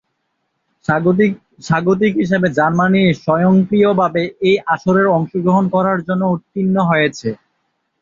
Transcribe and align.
স্বাগতিক 1.65 2.11
হিসেবে 2.21 2.47
জার্মানি 2.57 3.03
স্বয়ংক্রিয়ভাবে 3.23 4.23
এই 4.47 4.55
আসরের 4.73 5.07
অংশগ্রহণ 5.17 5.65
করার 5.75 5.99
জন্য 6.07 6.23
উত্তীর্ণ 6.35 6.75
হয়েছে। 6.89 7.29